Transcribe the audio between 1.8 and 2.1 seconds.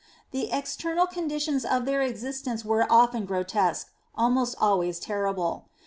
their